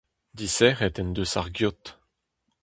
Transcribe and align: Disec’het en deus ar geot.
Disec’het 0.37 0.99
en 1.01 1.09
deus 1.15 1.33
ar 1.39 1.49
geot. 1.57 1.83